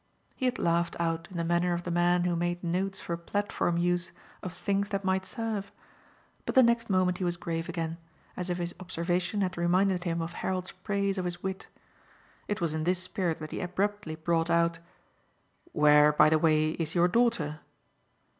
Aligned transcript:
He 0.35 0.45
had 0.45 0.57
laughed 0.57 0.95
out 0.99 1.27
in 1.29 1.37
the 1.37 1.43
manner 1.43 1.73
of 1.73 1.83
the 1.83 1.91
man 1.91 2.23
who 2.23 2.35
made 2.35 2.63
notes 2.63 2.99
for 2.99 3.15
platform 3.15 3.77
use 3.77 4.11
of 4.41 4.51
things 4.51 4.89
that 4.89 5.05
might 5.05 5.27
serve; 5.27 5.71
but 6.47 6.55
the 6.55 6.63
next 6.63 6.89
moment 6.89 7.19
he 7.19 7.23
was 7.23 7.37
grave 7.37 7.69
again, 7.69 7.99
as 8.35 8.49
if 8.49 8.57
his 8.57 8.73
observation 8.79 9.41
had 9.41 9.59
reminded 9.59 10.03
him 10.03 10.19
of 10.19 10.31
Harold's 10.33 10.71
praise 10.71 11.19
of 11.19 11.25
his 11.25 11.43
wit. 11.43 11.67
It 12.47 12.59
was 12.61 12.73
in 12.73 12.83
this 12.83 12.97
spirit 12.97 13.37
that 13.41 13.51
he 13.51 13.61
abruptly 13.61 14.15
brought 14.15 14.49
out: 14.49 14.79
"Where, 15.71 16.11
by 16.11 16.29
the 16.31 16.39
way, 16.39 16.69
is 16.71 16.95
your 16.95 17.07
daughter?" 17.07 17.59